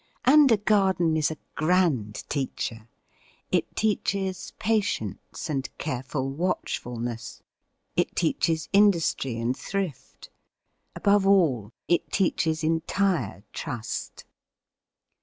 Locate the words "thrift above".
9.55-11.27